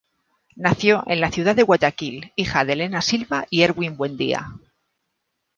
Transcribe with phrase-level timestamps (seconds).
[0.55, 4.47] Nació en la ciudad de Guayaquil, hija de Elena Silva y Erwin Buendía.